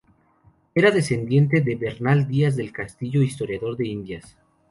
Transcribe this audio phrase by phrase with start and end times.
[0.73, 4.35] Era descendiente de Bernal Díaz del Castillo, historiador de Indias.